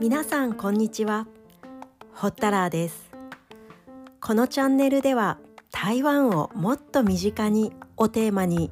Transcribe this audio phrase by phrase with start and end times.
[0.00, 1.26] 皆さんこんにちは。
[2.14, 3.10] ホッタラーです。
[4.20, 5.38] このチャンネルでは
[5.72, 8.70] 台湾をもっと身近にをテーマに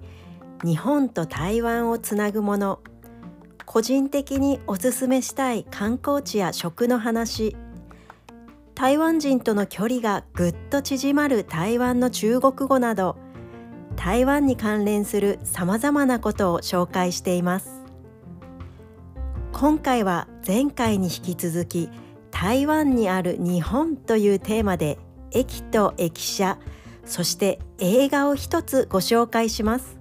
[0.62, 2.78] 日本と台湾をつなぐもの
[3.64, 7.56] 個人的におすすめしたい観光地や食の話
[8.76, 13.16] 台湾人との距離がぐっと縮まる台湾の中国語など
[13.96, 17.75] 台湾に関連するさまざまなことを紹介しています。
[19.58, 21.88] 今回は前回に引き続き
[22.30, 24.98] 台湾にある日本というテーマで
[25.30, 26.58] 駅と駅舎
[27.06, 29.98] そして映画を一つご紹介します。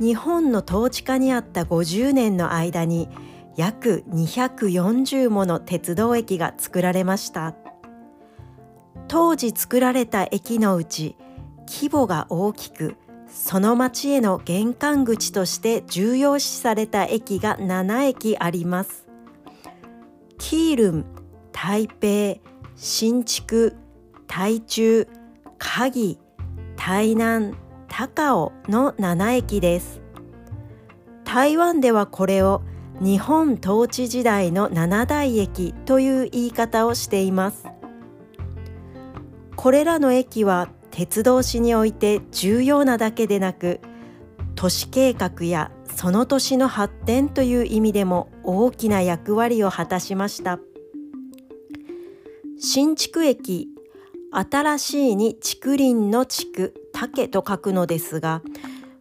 [0.00, 3.10] 日本の統治下にあった50年の間に
[3.56, 7.54] 約240もの鉄道駅が作られました。
[9.06, 11.14] 当時作られた駅のうち
[11.68, 12.96] 規模が大きく
[13.32, 19.06] その町への玄関口として重要視された駅が7駅あります。
[20.38, 21.04] キールン、
[21.52, 22.40] 台北、
[22.74, 23.76] 新築、
[24.26, 25.06] 台中、
[25.58, 25.90] 嘉
[26.76, 27.54] 台南、
[27.88, 30.00] 高尾の7駅です。
[31.24, 32.62] 台湾ではこれを
[33.00, 37.66] 日本統治時代の七大駅という言い方をしています。
[39.56, 43.80] これらの駅は鉄道史において重要なだけでなく
[44.54, 50.58] 都市計画やその年の発展という意味でも大きな役割を果たしました。
[52.58, 53.68] 新築駅
[54.30, 58.42] 新しいに竹林の竹竹と書くのですが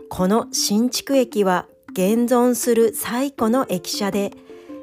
[0.09, 4.31] この新築駅は現存する最古の駅舎で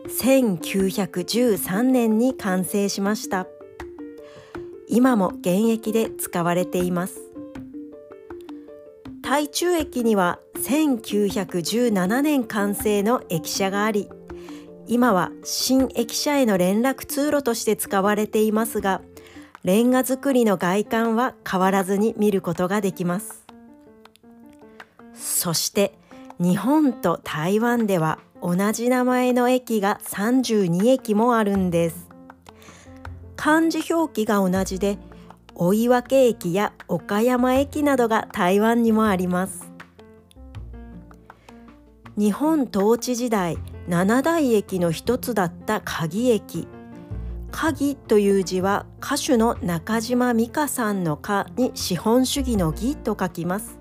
[0.08, 3.46] 1913年に完成しました。
[4.88, 7.20] 今も現役で使われています。
[9.22, 14.08] 台中駅には1917年完成の駅舎があり
[14.86, 19.02] 今は新駅舎への連絡通路として使われていますが
[19.64, 23.44] レンガ造りの外観は変わらずに見ることができます。
[25.12, 25.98] そして
[26.38, 32.05] 日本と台湾では同じ名前の駅が32駅もあるんです。
[33.36, 34.98] 漢字表記が同じで
[35.54, 39.70] 追分駅や岡山駅などが台湾にもあります。
[42.16, 43.58] 日本統治時代
[43.88, 46.66] 七大駅の一つだった鍵駅。
[47.52, 53.78] 鍵という字は歌手の中島美嘉さんの「歌」に資本主義の「義」と書きます。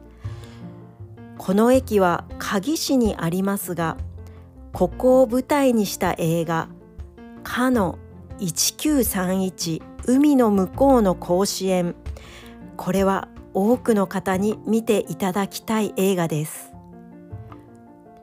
[1.37, 3.97] この駅は鍵市にありますが
[4.71, 6.69] ここを舞台にした映画
[7.43, 7.99] 「かの
[8.39, 11.95] 1931海の向こうの甲子園。
[12.77, 16.73] これは多くの方に見ていただきたい映画です。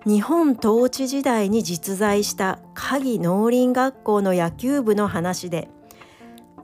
[0.05, 5.69] 日本統治時代に実在した鍵農林学校の野球部の話で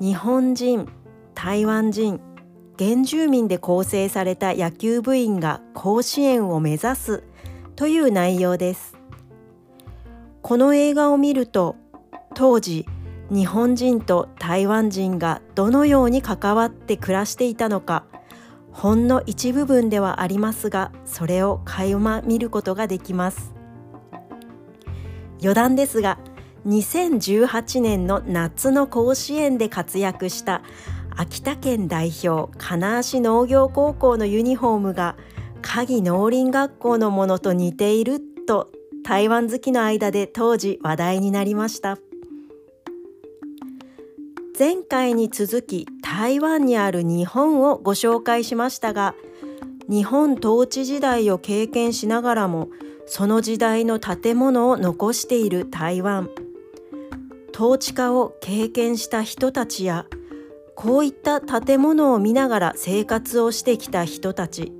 [0.01, 0.89] 日本人
[1.35, 2.21] 台湾人
[2.79, 7.25] 原住民で構成された野球部員が甲子園を目指す
[7.77, 8.97] という内容です。
[10.43, 11.77] この映画を見ると
[12.35, 12.87] 当時
[13.31, 18.05] 日本人と台湾人がどのように関わって暮らしていたのか
[18.73, 23.53] ほんの一部分ではありますがそれを垣間見ることができます。
[25.41, 26.19] 余談ですが
[26.67, 30.63] 2018年の夏の甲子園で活躍した
[31.17, 35.17] 秋田県代表金足農業高校のユニフォームが
[35.63, 38.71] 鍵農林学校のものと似ていると
[39.05, 41.99] 台湾好きの間で当時話題になりました。
[44.59, 49.15] 前回に続き台湾にある日本をご紹介しましたが
[49.89, 52.69] 日本統治時代を経験しながらも
[53.07, 56.29] その時代の建物を残している台湾
[57.55, 60.07] 統治下を経験した人たちや
[60.75, 64.73] こういった建物を見ながら生活をしてきた人たち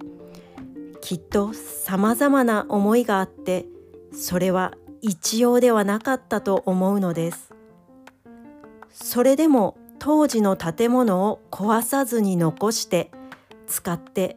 [1.01, 3.67] きっとさまざまな思いがあって
[4.13, 7.58] それは一様ではなかったと思うのです。
[9.01, 13.11] それでも当時の建物を壊さずに残して
[13.69, 14.37] 使って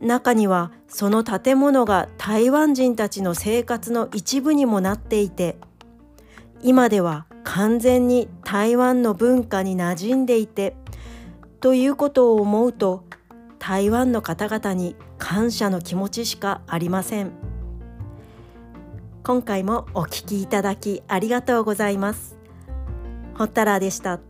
[0.00, 5.56] 中にはその建物が台湾人たちの生活の一部にもなっていて
[6.60, 10.76] 今では完全に台湾の文化に馴染んでいて
[11.60, 13.04] ということを思うと
[13.60, 17.32] 台湾の方々に感謝の気持ちしかありません。
[19.24, 22.37] 今回もお聴きいただきありがとうございます。
[23.38, 24.27] ほったらでした。